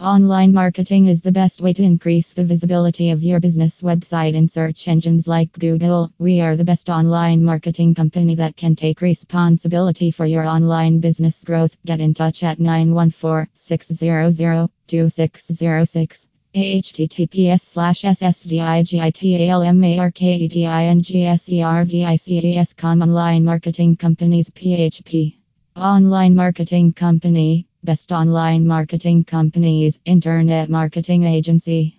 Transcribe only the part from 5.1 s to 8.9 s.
like Google. We are the best online marketing company that can